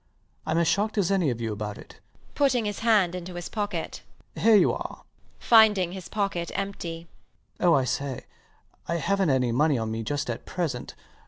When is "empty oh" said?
6.55-7.75